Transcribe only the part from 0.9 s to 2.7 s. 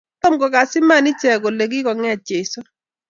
ichek kole kikonget Jeso